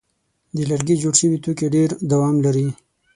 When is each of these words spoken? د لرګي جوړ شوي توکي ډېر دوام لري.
د 0.55 0.57
لرګي 0.71 0.95
جوړ 1.01 1.13
شوي 1.21 1.37
توکي 1.43 1.67
ډېر 1.75 1.89
دوام 2.11 2.35
لري. 2.45 2.67